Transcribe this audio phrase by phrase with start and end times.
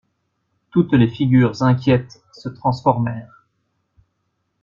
[0.71, 3.45] Toutes les figures inquiètes se transformèrent.